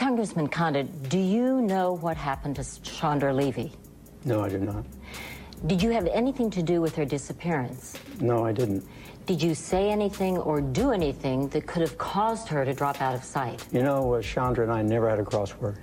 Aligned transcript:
Congressman 0.00 0.48
Condit, 0.48 1.10
do 1.10 1.18
you 1.18 1.60
know 1.60 1.92
what 1.92 2.16
happened 2.16 2.56
to 2.56 2.80
Chandra 2.80 3.34
Levy? 3.34 3.70
No, 4.24 4.42
I 4.42 4.48
do 4.48 4.56
not. 4.56 4.86
Did 5.66 5.82
you 5.82 5.90
have 5.90 6.06
anything 6.06 6.48
to 6.52 6.62
do 6.62 6.80
with 6.80 6.94
her 6.94 7.04
disappearance? 7.04 7.98
No, 8.18 8.46
I 8.46 8.52
didn't. 8.52 8.82
Did 9.26 9.42
you 9.42 9.54
say 9.54 9.90
anything 9.90 10.38
or 10.38 10.62
do 10.62 10.92
anything 10.92 11.48
that 11.48 11.66
could 11.66 11.82
have 11.82 11.98
caused 11.98 12.48
her 12.48 12.64
to 12.64 12.72
drop 12.72 13.02
out 13.02 13.14
of 13.14 13.22
sight? 13.22 13.62
You 13.72 13.82
know, 13.82 14.14
uh, 14.14 14.22
Chandra 14.22 14.64
and 14.64 14.72
I 14.72 14.80
never 14.80 15.10
had 15.10 15.18
a 15.18 15.22
crossword. 15.22 15.76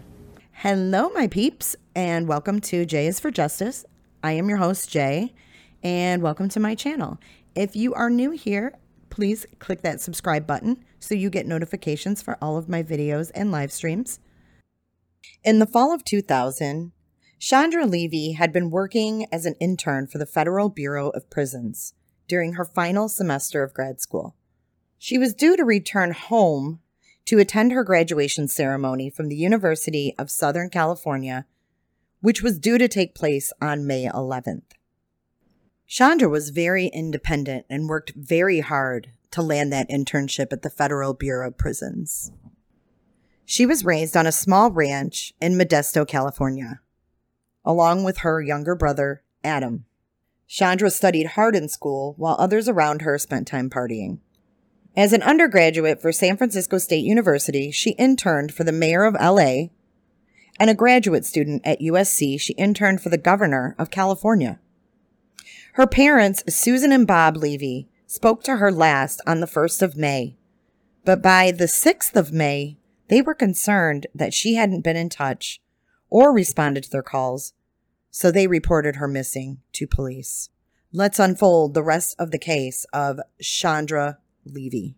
Hello, 0.51 1.09
my 1.09 1.27
peeps, 1.27 1.75
and 1.93 2.27
welcome 2.27 2.59
to 2.61 2.87
Jay 2.87 3.05
is 3.05 3.19
for 3.19 3.29
Justice. 3.29 3.85
I 4.23 4.31
am 4.31 4.49
your 4.49 4.57
host, 4.57 4.89
Jay, 4.89 5.35
and 5.83 6.23
welcome 6.23 6.49
to 6.49 6.59
my 6.59 6.73
channel. 6.73 7.19
If 7.53 7.75
you 7.75 7.93
are 7.93 8.09
new 8.09 8.31
here, 8.31 8.73
please 9.17 9.47
click 9.57 9.81
that 9.81 9.99
subscribe 9.99 10.45
button 10.45 10.77
so 10.99 11.15
you 11.15 11.31
get 11.31 11.47
notifications 11.47 12.21
for 12.21 12.37
all 12.39 12.55
of 12.55 12.69
my 12.69 12.83
videos 12.83 13.31
and 13.33 13.51
live 13.51 13.71
streams. 13.71 14.19
In 15.43 15.57
the 15.57 15.65
fall 15.65 15.91
of 15.91 16.05
2000, 16.05 16.91
Chandra 17.39 17.87
Levy 17.87 18.33
had 18.33 18.53
been 18.53 18.69
working 18.69 19.25
as 19.31 19.47
an 19.47 19.55
intern 19.59 20.05
for 20.05 20.19
the 20.19 20.27
Federal 20.27 20.69
Bureau 20.69 21.09
of 21.09 21.31
Prisons 21.31 21.95
during 22.27 22.53
her 22.53 22.63
final 22.63 23.09
semester 23.09 23.63
of 23.63 23.73
grad 23.73 23.99
school. 23.99 24.35
She 24.99 25.17
was 25.17 25.33
due 25.33 25.57
to 25.57 25.65
return 25.65 26.11
home 26.11 26.81
to 27.25 27.39
attend 27.39 27.71
her 27.71 27.83
graduation 27.83 28.47
ceremony 28.47 29.09
from 29.09 29.29
the 29.29 29.35
University 29.35 30.13
of 30.19 30.29
Southern 30.29 30.69
California, 30.69 31.47
which 32.21 32.43
was 32.43 32.59
due 32.59 32.77
to 32.77 32.87
take 32.87 33.15
place 33.15 33.51
on 33.59 33.87
May 33.87 34.05
11th. 34.05 34.76
Chandra 35.87 36.27
was 36.27 36.49
very 36.49 36.87
independent 36.87 37.65
and 37.69 37.87
worked 37.87 38.11
very 38.13 38.59
hard 38.59 39.11
to 39.31 39.41
land 39.41 39.71
that 39.71 39.89
internship 39.89 40.51
at 40.51 40.61
the 40.61 40.69
Federal 40.69 41.13
Bureau 41.13 41.47
of 41.47 41.57
Prisons. 41.57 42.31
She 43.45 43.65
was 43.65 43.85
raised 43.85 44.17
on 44.17 44.27
a 44.27 44.31
small 44.33 44.69
ranch 44.69 45.33
in 45.39 45.57
Modesto, 45.57 46.05
California, 46.05 46.81
along 47.63 48.03
with 48.03 48.17
her 48.19 48.41
younger 48.41 48.75
brother, 48.75 49.23
Adam. 49.45 49.85
Chandra 50.45 50.89
studied 50.89 51.27
hard 51.27 51.55
in 51.55 51.69
school 51.69 52.15
while 52.17 52.35
others 52.37 52.67
around 52.67 53.03
her 53.03 53.17
spent 53.17 53.47
time 53.47 53.69
partying. 53.69 54.19
As 54.97 55.13
an 55.13 55.23
undergraduate 55.23 56.01
for 56.01 56.11
San 56.11 56.35
Francisco 56.35 56.79
State 56.79 57.05
University, 57.05 57.71
she 57.71 57.91
interned 57.91 58.53
for 58.53 58.65
the 58.65 58.73
mayor 58.73 59.05
of 59.05 59.13
LA, 59.13 59.67
and 60.59 60.69
a 60.69 60.73
graduate 60.73 61.23
student 61.23 61.61
at 61.63 61.79
USC, 61.79 62.37
she 62.41 62.53
interned 62.53 63.01
for 63.01 63.07
the 63.07 63.17
governor 63.17 63.73
of 63.79 63.91
California. 63.91 64.59
Her 65.77 65.85
parents, 65.85 66.43
Susan 66.49 66.91
and 66.91 67.05
Bob 67.05 67.37
Levy, 67.37 67.87
spoke 68.07 68.41
to 68.45 68.57
her 68.57 68.71
last 68.71 69.21
on 69.27 69.41
the 69.41 69.45
1st 69.45 69.83
of 69.83 69.95
May, 69.95 70.35
but 71.05 71.21
by 71.21 71.51
the 71.51 71.65
6th 71.65 72.15
of 72.15 72.31
May, 72.31 72.79
they 73.09 73.21
were 73.21 73.35
concerned 73.35 74.07
that 74.15 74.33
she 74.33 74.55
hadn't 74.55 74.81
been 74.81 74.95
in 74.95 75.07
touch 75.07 75.61
or 76.09 76.33
responded 76.33 76.85
to 76.85 76.89
their 76.89 77.03
calls, 77.03 77.53
so 78.09 78.31
they 78.31 78.47
reported 78.47 78.95
her 78.95 79.07
missing 79.07 79.59
to 79.73 79.85
police. 79.85 80.49
Let's 80.91 81.19
unfold 81.19 81.75
the 81.75 81.83
rest 81.83 82.15
of 82.17 82.31
the 82.31 82.39
case 82.39 82.87
of 82.91 83.19
Chandra 83.39 84.17
Levy. 84.45 84.95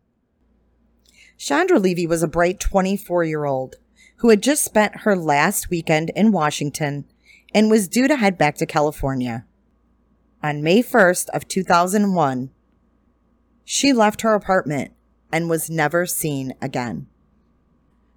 Chandra 1.38 1.78
Levy 1.78 2.08
was 2.08 2.24
a 2.24 2.28
bright 2.30 2.62
24 2.62 3.26
year 3.26 3.44
old 3.44 3.76
who 4.20 4.30
had 4.30 4.42
just 4.42 4.64
spent 4.64 5.02
her 5.02 5.18
last 5.18 5.70
weekend 5.70 6.10
in 6.12 6.32
Washington 6.32 7.04
and 7.54 7.70
was 7.70 7.90
due 7.90 8.08
to 8.08 8.16
head 8.16 8.38
back 8.38 8.56
to 8.56 8.66
California 8.66 9.46
on 10.42 10.64
May 10.64 10.82
1st 10.82 11.30
of 11.34 11.48
2001, 11.48 12.50
she 13.66 13.94
left 13.94 14.22
her 14.22 14.34
apartment 14.34 14.92
and 15.32 15.50
was 15.50 15.70
never 15.70 16.06
seen 16.06 16.54
again. 16.62 17.08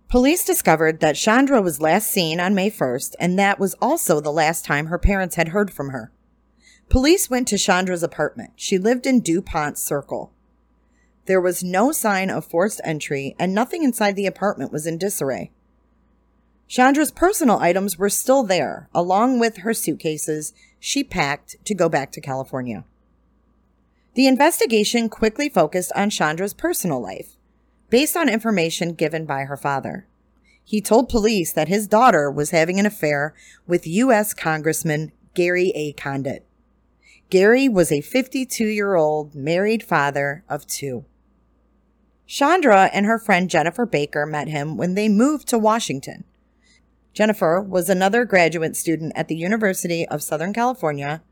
Police 0.09 0.45
discovered 0.45 1.01
that 1.01 1.17
Chandra 1.17 1.63
was 1.63 1.81
last 1.81 2.11
seen 2.11 2.39
on 2.39 2.55
May 2.55 2.71
1st, 2.71 3.15
and 3.19 3.39
that 3.39 3.59
was 3.59 3.75
also 3.81 4.21
the 4.21 4.31
last 4.31 4.65
time 4.65 4.87
her 4.87 4.99
parents 4.99 5.37
had 5.37 5.49
heard 5.49 5.73
from 5.73 5.89
her. 5.89 6.13
Police 6.89 7.31
went 7.31 7.49
to 7.49 7.57
Chandra's 7.57 8.03
apartment. 8.03 8.53
She 8.57 8.77
lived 8.77 9.07
in 9.07 9.21
Dupont 9.21 9.79
Circle. 9.79 10.31
There 11.25 11.41
was 11.41 11.65
no 11.65 11.93
sign 11.93 12.29
of 12.29 12.45
forced 12.45 12.81
entry, 12.85 13.35
and 13.39 13.55
nothing 13.55 13.83
inside 13.83 14.17
the 14.17 14.27
apartment 14.27 14.73
was 14.73 14.87
in 14.87 14.99
disarray. 14.99 15.51
Chandra's 16.69 17.11
personal 17.11 17.59
items 17.59 17.99
were 17.99 18.09
still 18.09 18.43
there, 18.43 18.89
along 18.95 19.39
with 19.39 19.59
her 19.59 19.73
suitcases 19.73 20.53
she 20.85 21.05
packed 21.05 21.55
to 21.65 21.77
go 21.77 21.89
back 21.89 22.11
to 22.11 22.21
California. 22.21 22.85
The 24.15 24.27
investigation 24.27 25.09
quickly 25.09 25.49
focused 25.49 25.93
on 25.95 26.11
Chandra's 26.11 26.53
personal 26.53 27.01
life, 27.01 27.37
based 27.89 28.17
on 28.17 28.29
information 28.29 28.95
given 28.95 29.25
by 29.25 29.45
her 29.45 29.57
father. 29.57 30.09
He 30.65 30.81
told 30.81 31.09
police 31.09 31.53
that 31.53 31.69
his 31.69 31.87
daughter 31.87 32.29
was 32.29 32.51
having 32.51 32.81
an 32.81 32.87
affair 32.87 33.33
with 33.65 33.87
U.S. 33.87 34.35
Congressman 34.35 35.13
Gary 35.35 35.71
A. 35.77 35.93
Condit. 35.93 36.45
Gary 37.31 37.69
was 37.69 37.93
a 37.93 38.01
52 38.01 38.67
year 38.67 38.97
old 38.97 39.37
married 39.37 39.85
father 39.85 40.43
of 40.49 40.67
two. 40.67 41.05
Chandra 42.27 42.91
and 42.93 43.07
her 43.07 43.21
friend 43.21 43.49
Jennifer 43.49 43.87
Baker 43.87 44.27
met 44.27 44.49
him 44.49 44.77
when 44.77 44.95
they 44.95 45.09
moved 45.09 45.47
to 45.49 45.61
Washington. 45.61 46.25
Jennifer 47.13 47.61
was 47.61 47.89
another 47.89 48.25
graduate 48.25 48.77
student 48.77 49.13
at 49.15 49.29
the 49.29 49.37
University 49.37 50.07
of 50.09 50.23
Southern 50.23 50.53
California. 50.53 51.23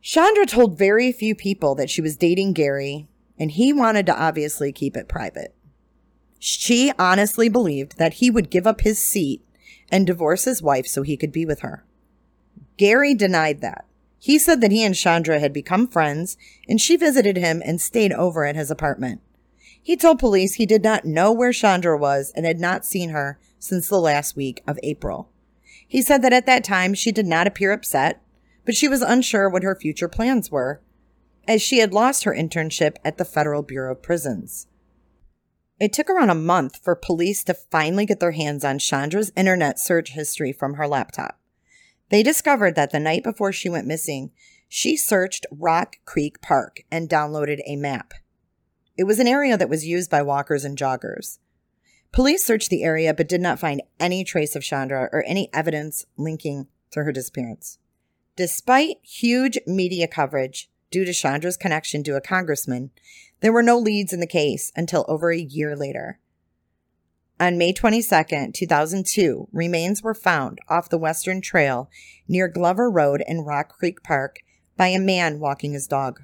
Chandra 0.00 0.46
told 0.46 0.78
very 0.78 1.12
few 1.12 1.34
people 1.34 1.74
that 1.74 1.90
she 1.90 2.00
was 2.00 2.16
dating 2.16 2.54
Gary, 2.54 3.06
and 3.38 3.50
he 3.50 3.72
wanted 3.72 4.06
to 4.06 4.18
obviously 4.18 4.72
keep 4.72 4.96
it 4.96 5.08
private. 5.08 5.54
She 6.38 6.92
honestly 6.98 7.48
believed 7.48 7.98
that 7.98 8.14
he 8.14 8.30
would 8.30 8.50
give 8.50 8.66
up 8.66 8.80
his 8.80 8.98
seat 8.98 9.44
and 9.90 10.06
divorce 10.06 10.44
his 10.44 10.62
wife 10.62 10.86
so 10.86 11.02
he 11.02 11.16
could 11.16 11.32
be 11.32 11.44
with 11.44 11.60
her. 11.60 11.84
Gary 12.76 13.14
denied 13.14 13.60
that. 13.60 13.84
He 14.20 14.38
said 14.38 14.60
that 14.60 14.72
he 14.72 14.84
and 14.84 14.94
Chandra 14.94 15.38
had 15.38 15.52
become 15.52 15.86
friends, 15.86 16.36
and 16.68 16.80
she 16.80 16.96
visited 16.96 17.36
him 17.36 17.62
and 17.64 17.80
stayed 17.80 18.12
over 18.12 18.44
at 18.44 18.56
his 18.56 18.70
apartment. 18.70 19.20
He 19.80 19.96
told 19.96 20.18
police 20.18 20.54
he 20.54 20.66
did 20.66 20.82
not 20.82 21.04
know 21.04 21.32
where 21.32 21.52
Chandra 21.52 21.96
was 21.96 22.32
and 22.34 22.44
had 22.44 22.58
not 22.58 22.84
seen 22.84 23.10
her 23.10 23.38
since 23.58 23.88
the 23.88 24.00
last 24.00 24.36
week 24.36 24.62
of 24.66 24.78
April. 24.82 25.30
He 25.86 26.02
said 26.02 26.22
that 26.22 26.32
at 26.32 26.46
that 26.46 26.64
time 26.64 26.94
she 26.94 27.12
did 27.12 27.26
not 27.26 27.46
appear 27.46 27.72
upset, 27.72 28.22
but 28.64 28.76
she 28.76 28.88
was 28.88 29.02
unsure 29.02 29.48
what 29.48 29.62
her 29.62 29.74
future 29.74 30.08
plans 30.08 30.50
were, 30.50 30.82
as 31.46 31.62
she 31.62 31.78
had 31.78 31.94
lost 31.94 32.24
her 32.24 32.34
internship 32.34 32.96
at 33.04 33.16
the 33.16 33.24
Federal 33.24 33.62
Bureau 33.62 33.92
of 33.92 34.02
Prisons. 34.02 34.66
It 35.80 35.92
took 35.92 36.10
around 36.10 36.30
a 36.30 36.34
month 36.34 36.80
for 36.82 36.94
police 36.94 37.44
to 37.44 37.54
finally 37.54 38.04
get 38.04 38.20
their 38.20 38.32
hands 38.32 38.64
on 38.64 38.78
Chandra's 38.78 39.32
internet 39.36 39.78
search 39.78 40.10
history 40.10 40.52
from 40.52 40.74
her 40.74 40.86
laptop. 40.86 41.38
They 42.10 42.22
discovered 42.22 42.74
that 42.74 42.90
the 42.90 43.00
night 43.00 43.22
before 43.22 43.52
she 43.52 43.68
went 43.68 43.86
missing, 43.86 44.32
she 44.68 44.96
searched 44.96 45.46
Rock 45.50 45.96
Creek 46.04 46.40
Park 46.42 46.80
and 46.90 47.08
downloaded 47.08 47.60
a 47.66 47.76
map. 47.76 48.12
It 48.96 49.04
was 49.04 49.18
an 49.18 49.28
area 49.28 49.56
that 49.56 49.68
was 49.68 49.86
used 49.86 50.10
by 50.10 50.22
walkers 50.22 50.64
and 50.64 50.76
joggers. 50.76 51.38
Police 52.12 52.44
searched 52.44 52.70
the 52.70 52.82
area 52.82 53.12
but 53.14 53.28
did 53.28 53.40
not 53.40 53.58
find 53.58 53.82
any 54.00 54.24
trace 54.24 54.56
of 54.56 54.62
Chandra 54.62 55.08
or 55.12 55.24
any 55.26 55.50
evidence 55.52 56.06
linking 56.16 56.66
to 56.90 57.04
her 57.04 57.12
disappearance. 57.12 57.78
Despite 58.36 58.98
huge 59.02 59.58
media 59.66 60.08
coverage 60.08 60.70
due 60.90 61.04
to 61.04 61.12
Chandra's 61.12 61.56
connection 61.56 62.02
to 62.04 62.16
a 62.16 62.20
congressman, 62.20 62.90
there 63.40 63.52
were 63.52 63.62
no 63.62 63.78
leads 63.78 64.12
in 64.12 64.20
the 64.20 64.26
case 64.26 64.72
until 64.74 65.04
over 65.08 65.30
a 65.30 65.38
year 65.38 65.76
later. 65.76 66.18
On 67.40 67.56
May 67.56 67.72
22, 67.72 68.52
2002, 68.52 69.48
remains 69.52 70.02
were 70.02 70.14
found 70.14 70.58
off 70.68 70.88
the 70.88 70.98
Western 70.98 71.40
Trail 71.40 71.88
near 72.26 72.48
Glover 72.48 72.90
Road 72.90 73.22
in 73.28 73.42
Rock 73.42 73.78
Creek 73.78 74.02
Park 74.02 74.40
by 74.76 74.88
a 74.88 74.98
man 74.98 75.38
walking 75.38 75.72
his 75.72 75.86
dog. 75.86 76.20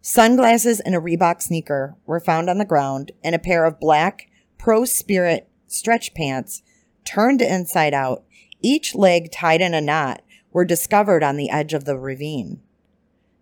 Sunglasses 0.00 0.80
and 0.80 0.94
a 0.94 1.00
Reebok 1.00 1.42
sneaker 1.42 1.96
were 2.06 2.20
found 2.20 2.50
on 2.50 2.58
the 2.58 2.64
ground, 2.64 3.12
and 3.24 3.34
a 3.34 3.38
pair 3.38 3.64
of 3.64 3.80
black 3.80 4.28
Pro 4.62 4.84
Spirit 4.84 5.48
stretch 5.66 6.14
pants 6.14 6.62
turned 7.04 7.42
inside 7.42 7.92
out, 7.92 8.22
each 8.60 8.94
leg 8.94 9.32
tied 9.32 9.60
in 9.60 9.74
a 9.74 9.80
knot, 9.80 10.22
were 10.52 10.64
discovered 10.64 11.24
on 11.24 11.36
the 11.36 11.50
edge 11.50 11.74
of 11.74 11.84
the 11.84 11.98
ravine. 11.98 12.62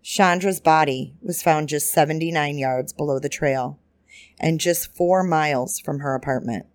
Chandra's 0.01 0.59
body 0.59 1.13
was 1.21 1.43
found 1.43 1.69
just 1.69 1.93
79 1.93 2.57
yards 2.57 2.91
below 2.91 3.19
the 3.19 3.29
trail 3.29 3.77
and 4.39 4.59
just 4.59 4.95
four 4.95 5.21
miles 5.21 5.79
from 5.79 5.99
her 5.99 6.15
apartment. 6.15 6.65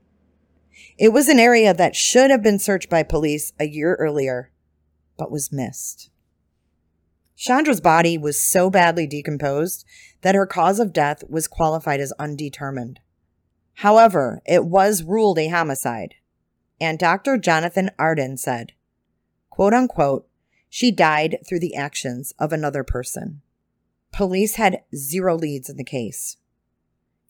It 0.97 1.13
was 1.13 1.27
an 1.27 1.41
area 1.41 1.75
that 1.75 1.97
should 1.97 2.31
have 2.31 2.45
been 2.45 2.61
searched 2.61 2.89
by 2.89 3.03
police 3.03 3.53
a 3.59 3.67
year 3.67 3.97
earlier, 3.97 4.53
but 5.19 5.33
was 5.33 5.51
missed. 5.51 6.09
Chandra's 7.37 7.81
body 7.81 8.17
was 8.17 8.41
so 8.41 8.71
badly 8.71 9.09
decomposed 9.09 9.85
that 10.21 10.37
her 10.37 10.47
cause 10.47 10.79
of 10.79 10.93
death 10.93 11.25
was 11.29 11.49
qualified 11.49 11.99
as 11.99 12.13
undetermined. 12.13 13.01
However, 13.77 14.41
it 14.47 14.65
was 14.65 15.03
ruled 15.03 15.39
a 15.39 15.49
homicide, 15.49 16.15
and 16.81 16.99
Dr. 16.99 17.37
Jonathan 17.37 17.91
Arden 17.99 18.39
said, 18.39 18.73
quote 19.51 19.75
unquote, 19.75 20.27
she 20.69 20.91
died 20.91 21.39
through 21.47 21.61
the 21.61 21.75
actions 21.75 22.33
of 22.39 22.53
another 22.53 22.83
person. 22.83 23.43
Police 24.13 24.55
had 24.55 24.83
zero 24.95 25.37
leads 25.37 25.69
in 25.69 25.77
the 25.77 25.85
case. 25.85 26.39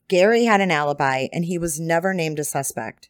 Gary 0.07 0.45
had 0.45 0.61
an 0.61 0.71
alibi 0.71 1.27
and 1.33 1.45
he 1.45 1.57
was 1.57 1.79
never 1.79 2.13
named 2.13 2.39
a 2.39 2.43
suspect. 2.45 3.09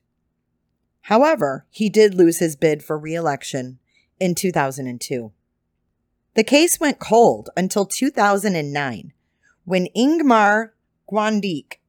However, 1.01 1.65
he 1.69 1.89
did 1.89 2.15
lose 2.15 2.39
his 2.39 2.55
bid 2.55 2.83
for 2.83 2.97
reelection 2.97 3.77
in 4.19 4.33
2002. 4.33 5.31
The 6.33 6.43
case 6.43 6.79
went 6.79 6.99
cold 6.99 7.49
until 7.55 7.85
2009 7.85 9.13
when 9.63 9.87
Ingmar 9.95 10.71
Guandique, 11.09 11.79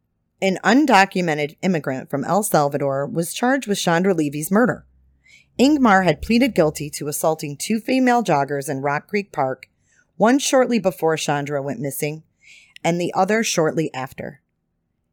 an 0.41 0.59
undocumented 0.65 1.57
immigrant 1.63 2.11
from 2.11 2.25
El 2.25 2.43
Salvador, 2.43 3.07
was 3.07 3.35
charged 3.35 3.67
with 3.67 3.79
Chandra 3.79 4.15
Levy's 4.15 4.51
murder. 4.51 4.87
Ingmar 5.59 6.05
had 6.05 6.23
pleaded 6.23 6.55
guilty 6.55 6.89
to 6.91 7.09
assaulting 7.09 7.57
two 7.57 7.81
female 7.81 8.23
joggers 8.23 8.69
in 8.69 8.81
Rock 8.81 9.09
Creek 9.09 9.33
Park, 9.33 9.69
one 10.17 10.39
shortly 10.39 10.79
before 10.79 11.17
Chandra 11.17 11.61
went 11.61 11.81
missing, 11.81 12.23
and 12.85 13.01
the 13.01 13.13
other 13.15 13.43
shortly 13.43 13.93
after. 13.93 14.41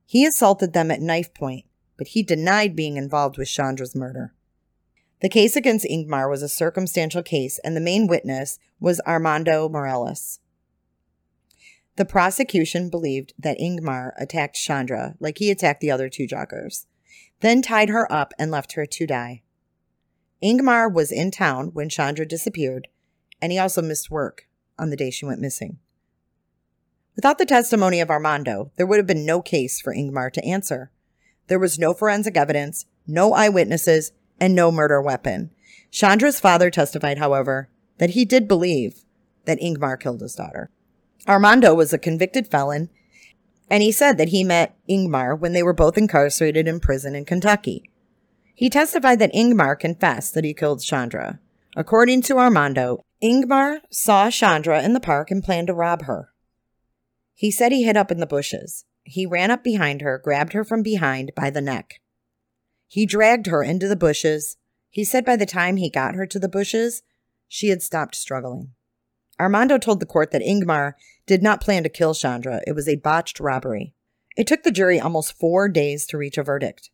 He 0.05 0.25
assaulted 0.25 0.73
them 0.73 0.91
at 0.91 1.01
knife 1.01 1.33
point, 1.33 1.65
but 1.97 2.09
he 2.09 2.21
denied 2.21 2.75
being 2.75 2.97
involved 2.97 3.37
with 3.37 3.47
Chandra's 3.47 3.95
murder. 3.95 4.33
The 5.21 5.29
case 5.29 5.55
against 5.55 5.85
Ingmar 5.85 6.29
was 6.29 6.43
a 6.43 6.49
circumstantial 6.49 7.23
case, 7.23 7.59
and 7.63 7.75
the 7.75 7.81
main 7.81 8.05
witness 8.05 8.59
was 8.79 9.01
Armando 9.07 9.67
Morales. 9.67 10.39
The 11.97 12.05
prosecution 12.05 12.89
believed 12.89 13.33
that 13.39 13.59
Ingmar 13.59 14.11
attacked 14.19 14.55
Chandra 14.55 15.15
like 15.19 15.37
he 15.37 15.49
attacked 15.49 15.79
the 15.79 15.91
other 15.91 16.09
two 16.09 16.27
joggers, 16.27 16.85
then 17.39 17.61
tied 17.61 17.89
her 17.89 18.11
up 18.11 18.33
and 18.37 18.51
left 18.51 18.73
her 18.73 18.85
to 18.85 19.07
die. 19.07 19.43
Ingmar 20.43 20.93
was 20.93 21.11
in 21.11 21.31
town 21.31 21.69
when 21.73 21.87
Chandra 21.89 22.25
disappeared, 22.25 22.89
and 23.41 23.51
he 23.51 23.57
also 23.57 23.81
missed 23.81 24.11
work 24.11 24.47
on 24.77 24.89
the 24.89 24.97
day 24.97 25.09
she 25.09 25.25
went 25.25 25.39
missing. 25.39 25.79
Without 27.15 27.37
the 27.37 27.45
testimony 27.45 28.01
of 28.01 28.09
Armando, 28.09 28.71
there 28.75 28.85
would 28.85 28.97
have 28.97 29.07
been 29.07 29.25
no 29.25 29.41
case 29.41 29.79
for 29.79 29.95
Ingmar 29.95 30.31
to 30.33 30.43
answer. 30.43 30.91
There 31.47 31.59
was 31.59 31.79
no 31.79 31.93
forensic 31.93 32.35
evidence, 32.35 32.85
no 33.07 33.33
eyewitnesses, 33.33 34.11
and 34.37 34.53
no 34.53 34.69
murder 34.69 35.01
weapon. 35.01 35.51
Chandra's 35.91 36.41
father 36.41 36.69
testified, 36.69 37.19
however, 37.19 37.69
that 37.99 38.11
he 38.11 38.25
did 38.25 38.49
believe 38.49 39.05
that 39.45 39.61
Ingmar 39.61 39.97
killed 39.97 40.19
his 40.19 40.35
daughter. 40.35 40.71
Armando 41.27 41.73
was 41.73 41.91
a 41.91 41.97
convicted 41.97 42.47
felon, 42.47 42.89
and 43.69 43.81
he 43.81 43.91
said 43.91 44.17
that 44.17 44.29
he 44.29 44.43
met 44.43 44.77
Ingmar 44.87 45.37
when 45.37 45.53
they 45.53 45.63
were 45.63 45.73
both 45.73 45.97
incarcerated 45.97 46.67
in 46.67 46.79
prison 46.79 47.15
in 47.15 47.25
Kentucky. 47.25 47.89
He 48.53 48.69
testified 48.69 49.19
that 49.19 49.33
Ingmar 49.33 49.77
confessed 49.77 50.33
that 50.33 50.43
he 50.43 50.53
killed 50.53 50.83
Chandra. 50.83 51.39
According 51.75 52.21
to 52.23 52.37
Armando, 52.37 53.03
Ingmar 53.21 53.79
saw 53.89 54.29
Chandra 54.29 54.83
in 54.83 54.93
the 54.93 54.99
park 54.99 55.31
and 55.31 55.43
planned 55.43 55.67
to 55.67 55.73
rob 55.73 56.03
her. 56.03 56.29
He 57.33 57.49
said 57.51 57.71
he 57.71 57.83
hid 57.83 57.97
up 57.97 58.11
in 58.11 58.19
the 58.19 58.27
bushes. 58.27 58.85
He 59.03 59.25
ran 59.25 59.51
up 59.51 59.63
behind 59.63 60.01
her, 60.01 60.17
grabbed 60.17 60.53
her 60.53 60.63
from 60.63 60.83
behind 60.83 61.31
by 61.35 61.49
the 61.49 61.59
neck. 61.59 62.01
He 62.87 63.05
dragged 63.05 63.47
her 63.47 63.63
into 63.63 63.87
the 63.87 63.95
bushes. 63.95 64.57
He 64.89 65.03
said 65.03 65.25
by 65.25 65.35
the 65.35 65.45
time 65.45 65.77
he 65.77 65.89
got 65.89 66.15
her 66.15 66.25
to 66.27 66.39
the 66.39 66.47
bushes, 66.47 67.01
she 67.47 67.69
had 67.69 67.81
stopped 67.81 68.15
struggling. 68.15 68.74
Armando 69.39 69.77
told 69.77 69.99
the 69.99 70.05
court 70.05 70.31
that 70.31 70.41
Ingmar 70.41 70.93
did 71.25 71.43
not 71.43 71.61
plan 71.61 71.83
to 71.83 71.89
kill 71.89 72.13
Chandra. 72.13 72.61
It 72.65 72.73
was 72.73 72.87
a 72.87 72.95
botched 72.95 73.39
robbery. 73.39 73.93
It 74.37 74.47
took 74.47 74.63
the 74.63 74.71
jury 74.71 74.99
almost 74.99 75.37
four 75.37 75.67
days 75.69 76.05
to 76.07 76.17
reach 76.17 76.37
a 76.37 76.43
verdict. 76.43 76.89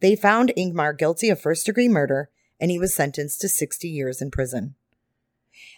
They 0.00 0.16
found 0.16 0.52
Ingmar 0.56 0.96
guilty 0.96 1.28
of 1.30 1.40
first 1.40 1.66
degree 1.66 1.88
murder 1.88 2.30
and 2.60 2.70
he 2.70 2.78
was 2.78 2.94
sentenced 2.94 3.40
to 3.40 3.48
60 3.48 3.88
years 3.88 4.22
in 4.22 4.30
prison. 4.30 4.74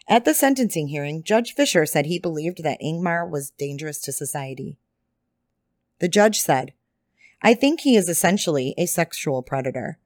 At 0.08 0.24
the 0.24 0.34
sentencing 0.34 0.88
hearing, 0.88 1.22
Judge 1.22 1.54
Fisher 1.54 1.84
said 1.84 2.06
he 2.06 2.18
believed 2.18 2.62
that 2.62 2.80
Ingmar 2.80 3.28
was 3.28 3.50
dangerous 3.50 4.00
to 4.02 4.12
society. 4.12 4.78
The 5.98 6.08
judge 6.08 6.38
said, 6.38 6.72
I 7.42 7.54
think 7.54 7.80
he 7.80 7.96
is 7.96 8.08
essentially 8.08 8.74
a 8.78 8.86
sexual 8.86 9.42
predator. 9.42 9.98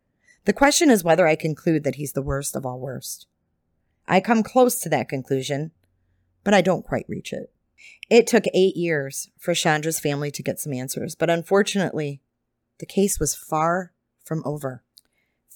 The 0.44 0.52
question 0.52 0.90
is 0.90 1.04
whether 1.04 1.26
I 1.26 1.36
conclude 1.36 1.84
that 1.84 1.96
he's 1.96 2.12
the 2.12 2.22
worst 2.22 2.56
of 2.56 2.64
all 2.64 2.80
worst. 2.80 3.26
I 4.08 4.20
come 4.20 4.42
close 4.42 4.80
to 4.80 4.88
that 4.88 5.08
conclusion, 5.08 5.70
but 6.44 6.54
I 6.54 6.60
don't 6.60 6.84
quite 6.84 7.06
reach 7.08 7.32
it. 7.32 7.52
It 8.08 8.26
took 8.26 8.44
eight 8.52 8.76
years 8.76 9.31
for 9.38 9.54
Chandra's 9.54 10.00
family 10.00 10.31
to 10.32 10.42
get 10.42 10.58
some 10.58 10.72
answers, 10.72 11.14
but 11.14 11.31
unfortunately, 11.31 12.20
the 12.78 12.87
case 12.87 13.20
was 13.20 13.34
far 13.34 13.92
from 14.25 14.42
over. 14.44 14.82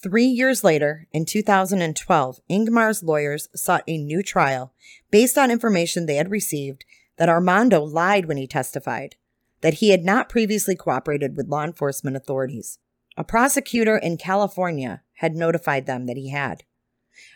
Three 0.04 0.26
years 0.26 0.62
later, 0.62 1.08
in 1.12 1.24
2012, 1.24 2.40
Ingmar's 2.50 3.02
lawyers 3.02 3.48
sought 3.54 3.84
a 3.88 3.96
new 3.96 4.22
trial 4.22 4.72
based 5.10 5.38
on 5.38 5.50
information 5.50 6.06
they 6.06 6.16
had 6.16 6.30
received 6.30 6.84
that 7.16 7.28
Armando 7.28 7.82
lied 7.82 8.26
when 8.26 8.36
he 8.36 8.46
testified, 8.46 9.16
that 9.62 9.74
he 9.74 9.90
had 9.90 10.04
not 10.04 10.28
previously 10.28 10.76
cooperated 10.76 11.36
with 11.36 11.48
law 11.48 11.64
enforcement 11.64 12.16
authorities. 12.16 12.78
A 13.16 13.24
prosecutor 13.24 13.96
in 13.96 14.18
California 14.18 15.02
had 15.14 15.34
notified 15.34 15.86
them 15.86 16.06
that 16.06 16.16
he 16.16 16.30
had. 16.30 16.64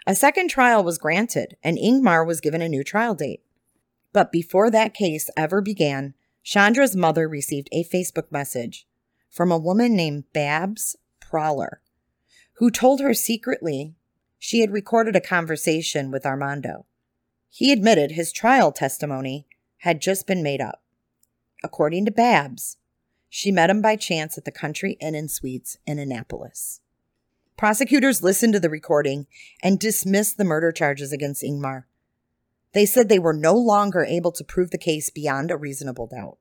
A 0.07 0.15
second 0.15 0.49
trial 0.49 0.83
was 0.83 0.99
granted, 0.99 1.57
and 1.63 1.79
Ingmar 1.79 2.27
was 2.27 2.41
given 2.41 2.63
a 2.63 2.69
new 2.69 2.83
trial 2.83 3.15
date. 3.15 3.43
But 4.13 4.33
before 4.33 4.71
that 4.71 4.95
case 4.95 5.31
ever 5.37 5.61
began, 5.61 6.15
Chandra's 6.45 6.97
mother 6.97 7.29
received 7.29 7.69
a 7.73 7.85
Facebook 7.85 8.33
message 8.33 8.87
from 9.31 9.53
a 9.53 9.59
woman 9.59 9.95
named 9.95 10.33
Babs 10.33 10.97
Proller 11.21 11.81
who 12.59 12.71
told 12.71 13.01
her 13.01 13.15
secretly 13.15 13.95
she 14.39 14.61
had 14.61 14.73
recorded 14.73 15.15
a 15.15 15.21
conversation 15.21 16.11
with 16.11 16.27
Armando. 16.27 16.87
He 17.49 17.73
admitted 17.73 18.13
his 18.13 18.33
trial 18.33 18.73
testimony 18.73 19.47
had 19.79 20.01
just 20.01 20.27
been 20.27 20.43
made 20.43 20.61
up. 20.61 20.83
According 21.63 22.05
to 22.07 22.11
Babs, 22.11 22.77
she 23.29 23.53
met 23.53 23.71
him 23.71 23.81
by 23.81 23.95
chance 23.95 24.37
at 24.37 24.45
the 24.45 24.51
Country 24.51 24.97
Inn 25.01 25.15
and 25.15 25.31
Suites 25.31 25.77
in 25.87 25.99
Annapolis. 25.99 26.81
Prosecutors 27.59 28.23
listened 28.23 28.53
to 28.53 28.61
the 28.61 28.71
recording 28.71 29.27
and 29.65 29.81
dismissed 29.81 30.39
the 30.39 30.45
murder 30.45 30.71
charges 30.71 31.13
against 31.13 31.43
Ingmar. 31.43 31.87
They 32.73 32.87
said 32.87 33.09
they 33.09 33.19
were 33.19 33.33
no 33.33 33.55
longer 33.55 34.05
able 34.05 34.31
to 34.31 34.45
prove 34.45 34.71
the 34.71 34.79
case 34.79 35.11
beyond 35.11 35.51
a 35.51 35.57
reasonable 35.57 36.07
doubt. 36.07 36.39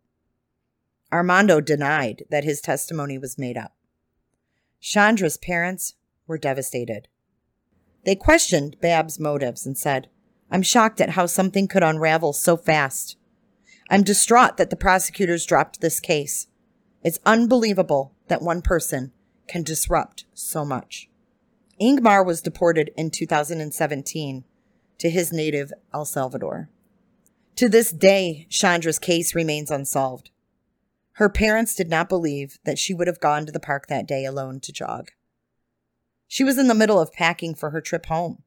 Armando 1.12 1.60
denied 1.60 2.26
that 2.30 2.44
his 2.44 2.62
testimony 2.62 3.18
was 3.18 3.36
made 3.36 3.58
up. 3.58 3.76
Chandra's 4.80 5.38
parents 5.38 5.96
were 6.28 6.38
devastated. 6.38 7.08
They 8.06 8.16
questioned 8.16 8.80
Bab's 8.80 9.20
motives 9.20 9.66
and 9.66 9.76
said, 9.76 10.10
I'm 10.52 10.62
shocked 10.62 11.02
at 11.02 11.12
how 11.12 11.26
something 11.26 11.68
could 11.68 11.82
unravel 11.82 12.32
so 12.34 12.56
fast. 12.56 13.18
I'm 13.90 14.04
distraught 14.04 14.58
that 14.58 14.70
the 14.70 14.76
prosecutors 14.76 15.48
dropped 15.48 15.82
this 15.82 16.00
case. 16.00 16.46
It's 17.04 17.20
unbelievable 17.26 18.14
that 18.28 18.44
one 18.44 18.62
person 18.62 19.14
can 19.48 19.64
disrupt 19.64 20.26
so 20.34 20.64
much. 20.64 21.07
Ingmar 21.80 22.26
was 22.26 22.42
deported 22.42 22.90
in 22.98 23.12
2017 23.12 24.44
to 24.98 25.10
his 25.10 25.32
native 25.32 25.72
El 25.94 26.06
Salvador. 26.06 26.70
To 27.58 27.70
this 27.70 27.92
day, 27.92 28.48
Chandra's 28.50 28.98
case 28.98 29.36
remains 29.36 29.70
unsolved. 29.70 30.32
Her 31.14 31.30
parents 31.30 31.76
did 31.76 31.90
not 31.90 32.10
believe 32.10 32.58
that 32.64 32.80
she 32.80 32.96
would 32.96 33.08
have 33.08 33.20
gone 33.20 33.46
to 33.46 33.52
the 33.52 33.60
park 33.60 33.88
that 33.88 34.08
day 34.08 34.26
alone 34.26 34.60
to 34.62 34.72
jog. 34.72 35.12
She 36.28 36.44
was 36.44 36.58
in 36.58 36.68
the 36.68 36.76
middle 36.76 37.00
of 37.00 37.14
packing 37.14 37.54
for 37.54 37.70
her 37.70 37.82
trip 37.82 38.08
home 38.08 38.42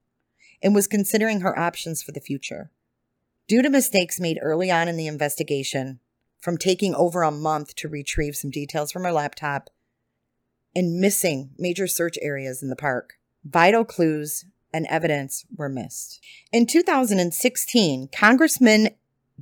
and 0.63 0.75
was 0.75 0.87
considering 0.89 1.41
her 1.41 1.57
options 1.59 2.03
for 2.03 2.13
the 2.13 2.21
future. 2.21 2.71
Due 3.47 3.63
to 3.63 3.71
mistakes 3.71 4.21
made 4.21 4.39
early 4.43 4.71
on 4.71 4.89
in 4.89 4.97
the 4.97 5.07
investigation, 5.07 6.01
from 6.41 6.57
taking 6.57 6.95
over 6.95 7.23
a 7.23 7.31
month 7.31 7.75
to 7.77 7.89
retrieve 7.89 8.37
some 8.37 8.51
details 8.51 8.91
from 8.91 9.05
her 9.05 9.13
laptop, 9.13 9.71
and 10.75 11.01
missing 11.01 11.51
major 11.59 11.87
search 11.87 12.17
areas 12.23 12.63
in 12.63 12.71
the 12.71 12.77
park, 12.77 13.20
vital 13.45 13.85
clues 13.85 14.45
and 14.73 14.87
evidence 14.87 15.45
were 15.57 15.69
missed. 15.69 16.21
In 16.53 16.67
2016, 16.67 18.09
Congressman 18.13 18.91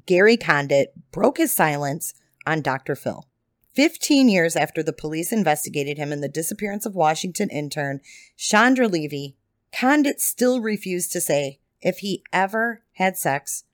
Gary 0.07 0.37
Condit 0.37 0.93
broke 1.11 1.39
his 1.39 1.53
silence 1.53 2.15
on 2.47 2.63
Dr. 2.63 2.95
Phil. 2.95 3.27
15 3.75 4.29
years 4.29 4.57
after 4.57 4.83
the 4.83 4.93
police 4.93 5.33
investigated 5.33 5.99
him 5.99 6.13
in 6.13 6.21
the 6.21 6.29
disappearance 6.29 6.85
of 6.85 6.95
Washington 6.95 7.49
intern 7.51 8.01
Chandra 8.37 8.89
Levy, 8.89 9.37
Condit 9.73 10.21
still 10.21 10.61
refused 10.61 11.13
to 11.13 11.21
say 11.21 11.61
if 11.81 11.99
he 11.99 12.25
ever 12.33 12.83
had 12.95 13.17
sex 13.17 13.65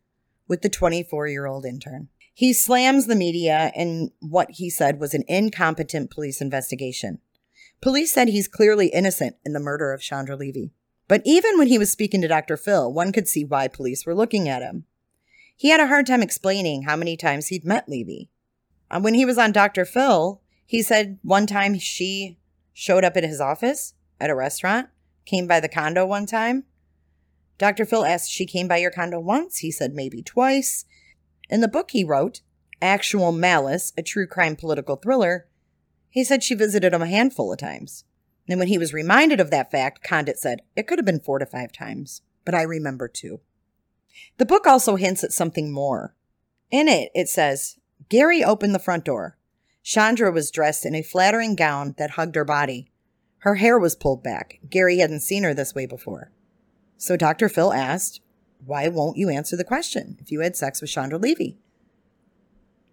with 0.48 0.62
the 0.62 0.68
24 0.68 1.28
year 1.28 1.46
old 1.46 1.64
intern. 1.64 2.08
He 2.34 2.52
slams 2.52 3.06
the 3.06 3.14
media 3.14 3.72
in 3.76 4.10
what 4.20 4.50
he 4.52 4.68
said 4.68 4.98
was 4.98 5.14
an 5.14 5.24
incompetent 5.28 6.10
police 6.10 6.40
investigation. 6.40 7.20
Police 7.84 8.14
said 8.14 8.28
he's 8.28 8.48
clearly 8.48 8.86
innocent 8.86 9.36
in 9.44 9.52
the 9.52 9.60
murder 9.60 9.92
of 9.92 10.00
Chandra 10.00 10.36
Levy. 10.36 10.72
But 11.06 11.20
even 11.26 11.58
when 11.58 11.66
he 11.66 11.76
was 11.76 11.90
speaking 11.90 12.22
to 12.22 12.28
Dr. 12.28 12.56
Phil, 12.56 12.90
one 12.90 13.12
could 13.12 13.28
see 13.28 13.44
why 13.44 13.68
police 13.68 14.06
were 14.06 14.14
looking 14.14 14.48
at 14.48 14.62
him. 14.62 14.86
He 15.54 15.68
had 15.68 15.80
a 15.80 15.88
hard 15.88 16.06
time 16.06 16.22
explaining 16.22 16.84
how 16.84 16.96
many 16.96 17.14
times 17.14 17.48
he'd 17.48 17.62
met 17.62 17.86
Levy. 17.86 18.30
And 18.90 19.04
when 19.04 19.12
he 19.12 19.26
was 19.26 19.36
on 19.36 19.52
Dr. 19.52 19.84
Phil, 19.84 20.40
he 20.64 20.80
said 20.80 21.18
one 21.20 21.46
time 21.46 21.78
she 21.78 22.38
showed 22.72 23.04
up 23.04 23.18
at 23.18 23.22
his 23.22 23.38
office 23.38 23.92
at 24.18 24.30
a 24.30 24.34
restaurant, 24.34 24.88
came 25.26 25.46
by 25.46 25.60
the 25.60 25.68
condo 25.68 26.06
one 26.06 26.24
time. 26.24 26.64
Dr. 27.58 27.84
Phil 27.84 28.06
asked, 28.06 28.30
She 28.30 28.46
came 28.46 28.66
by 28.66 28.78
your 28.78 28.92
condo 28.92 29.20
once? 29.20 29.58
He 29.58 29.70
said, 29.70 29.92
Maybe 29.92 30.22
twice. 30.22 30.86
In 31.50 31.60
the 31.60 31.68
book 31.68 31.90
he 31.90 32.02
wrote, 32.02 32.40
Actual 32.80 33.30
Malice, 33.30 33.92
a 33.98 34.02
true 34.02 34.26
crime 34.26 34.56
political 34.56 34.96
thriller, 34.96 35.48
he 36.14 36.22
said 36.22 36.44
she 36.44 36.54
visited 36.54 36.94
him 36.94 37.02
a 37.02 37.08
handful 37.08 37.52
of 37.52 37.58
times. 37.58 38.04
And 38.48 38.60
when 38.60 38.68
he 38.68 38.78
was 38.78 38.94
reminded 38.94 39.40
of 39.40 39.50
that 39.50 39.72
fact, 39.72 40.04
Condit 40.04 40.38
said, 40.38 40.62
It 40.76 40.86
could 40.86 41.00
have 41.00 41.04
been 41.04 41.18
four 41.18 41.40
to 41.40 41.44
five 41.44 41.72
times, 41.72 42.22
but 42.44 42.54
I 42.54 42.62
remember 42.62 43.08
two. 43.08 43.40
The 44.36 44.46
book 44.46 44.64
also 44.64 44.94
hints 44.94 45.24
at 45.24 45.32
something 45.32 45.72
more. 45.72 46.14
In 46.70 46.86
it, 46.86 47.10
it 47.16 47.28
says, 47.28 47.80
Gary 48.08 48.44
opened 48.44 48.76
the 48.76 48.78
front 48.78 49.04
door. 49.04 49.38
Chandra 49.82 50.30
was 50.30 50.52
dressed 50.52 50.86
in 50.86 50.94
a 50.94 51.02
flattering 51.02 51.56
gown 51.56 51.96
that 51.98 52.10
hugged 52.10 52.36
her 52.36 52.44
body. 52.44 52.92
Her 53.38 53.56
hair 53.56 53.76
was 53.76 53.96
pulled 53.96 54.22
back. 54.22 54.60
Gary 54.70 54.98
hadn't 54.98 55.22
seen 55.22 55.42
her 55.42 55.52
this 55.52 55.74
way 55.74 55.84
before. 55.84 56.30
So 56.96 57.16
Dr. 57.16 57.48
Phil 57.48 57.72
asked, 57.72 58.20
Why 58.64 58.86
won't 58.86 59.16
you 59.16 59.30
answer 59.30 59.56
the 59.56 59.64
question 59.64 60.16
if 60.20 60.30
you 60.30 60.42
had 60.42 60.54
sex 60.54 60.80
with 60.80 60.90
Chandra 60.90 61.18
Levy? 61.18 61.58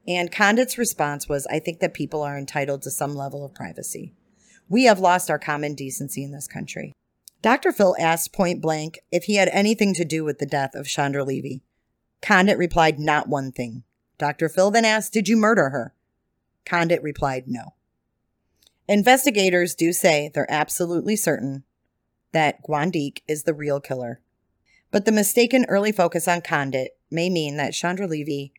And 0.08 0.32
Condit's 0.32 0.78
response 0.78 1.30
was, 1.30 1.46
I 1.48 1.60
think 1.60 1.80
that 1.80 1.94
people 1.94 2.22
are 2.24 2.38
entitled 2.38 2.82
to 2.84 2.92
some 2.92 3.16
level 3.16 3.46
of 3.46 3.54
privacy. 3.54 4.14
We 4.68 4.86
have 4.86 5.00
lost 5.00 5.30
our 5.30 5.40
common 5.40 5.76
decency 5.76 6.24
in 6.24 6.32
this 6.32 6.48
country. 6.48 6.94
Dr. 7.42 7.72
Phil 7.72 7.96
asked 8.00 8.34
point 8.34 8.62
blank 8.62 9.00
if 9.12 9.26
he 9.26 9.36
had 9.36 9.50
anything 9.50 9.94
to 9.96 10.06
do 10.06 10.24
with 10.24 10.40
the 10.40 10.46
death 10.46 10.76
of 10.76 10.88
Chandra 10.88 11.24
Levy. 11.24 11.62
Condit 12.22 12.58
replied, 12.58 13.00
Not 13.00 13.28
one 13.28 13.52
thing. 13.52 13.84
Dr. 14.18 14.48
Phil 14.50 14.72
then 14.72 14.86
asked, 14.86 15.14
Did 15.14 15.28
you 15.28 15.38
murder 15.38 15.70
her? 15.70 15.94
Condit 16.66 17.02
replied, 17.02 17.46
No. 17.48 17.74
Investigators 18.88 19.74
do 19.74 19.94
say 19.94 20.30
they're 20.34 20.52
absolutely 20.52 21.16
certain 21.16 21.64
that 22.32 22.64
Guandique 22.64 23.22
is 23.28 23.44
the 23.44 23.54
real 23.54 23.80
killer. 23.80 24.22
But 24.92 25.06
the 25.06 25.12
mistaken 25.12 25.66
early 25.70 25.92
focus 25.92 26.28
on 26.28 26.42
Condit 26.42 26.98
may 27.10 27.30
mean 27.30 27.58
that 27.58 27.74
Chandra 27.74 28.08
Levy 28.08 28.54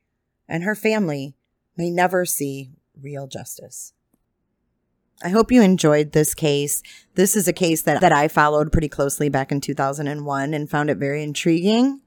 and 0.48 0.64
her 0.64 0.74
family 0.74 1.34
may 1.76 1.90
never 1.90 2.24
see 2.24 2.70
real 3.00 3.26
justice. 3.26 3.92
I 5.24 5.28
hope 5.28 5.52
you 5.52 5.62
enjoyed 5.62 6.12
this 6.12 6.34
case. 6.34 6.82
This 7.14 7.36
is 7.36 7.46
a 7.46 7.52
case 7.52 7.82
that, 7.82 8.00
that 8.00 8.12
I 8.12 8.28
followed 8.28 8.72
pretty 8.72 8.88
closely 8.88 9.28
back 9.28 9.52
in 9.52 9.60
2001 9.60 10.54
and 10.54 10.70
found 10.70 10.90
it 10.90 10.98
very 10.98 11.22
intriguing. 11.22 12.00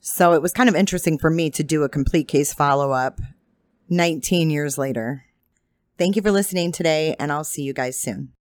So 0.00 0.32
it 0.32 0.42
was 0.42 0.52
kind 0.52 0.68
of 0.68 0.74
interesting 0.74 1.18
for 1.18 1.30
me 1.30 1.50
to 1.50 1.62
do 1.62 1.82
a 1.82 1.88
complete 1.88 2.28
case 2.28 2.52
follow 2.52 2.92
up 2.92 3.20
19 3.88 4.50
years 4.50 4.78
later. 4.78 5.24
Thank 5.98 6.16
you 6.16 6.22
for 6.22 6.32
listening 6.32 6.72
today, 6.72 7.14
and 7.18 7.30
I'll 7.30 7.44
see 7.44 7.62
you 7.62 7.72
guys 7.72 7.98
soon. 7.98 8.32